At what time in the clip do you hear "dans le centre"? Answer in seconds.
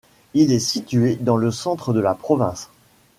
1.15-1.93